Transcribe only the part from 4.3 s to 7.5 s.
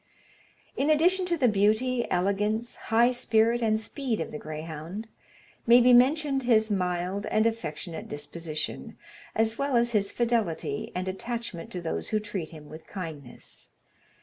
the greyhound, may be mentioned his mild and